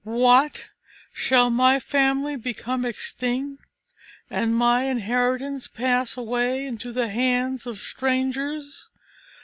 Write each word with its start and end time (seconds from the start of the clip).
What! 0.03 0.67
shall 1.13 1.51
my 1.51 1.79
family 1.79 2.35
become 2.35 2.85
extinct, 2.85 3.63
and 4.31 4.55
my 4.55 4.85
inheritance 4.85 5.67
pass 5.67 6.17
away 6.17 6.65
into 6.65 6.91
the 6.91 7.09
hands 7.09 7.67
of 7.67 7.77
strangers? 7.77 8.89